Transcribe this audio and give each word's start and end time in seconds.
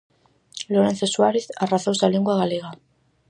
Lorenzo 0.73 1.05
Suárez: 1.13 1.45
As 1.63 1.71
razóns 1.73 1.99
da 1.99 2.11
lingua 2.13 2.39
galega. 2.41 2.69